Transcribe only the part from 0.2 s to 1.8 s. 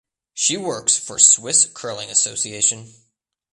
She works for Swiss